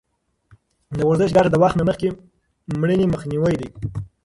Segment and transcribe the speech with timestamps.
[0.97, 2.07] د ورزش ګټه د وخت نه مخکې
[2.79, 3.69] مړینې مخنیوی دی.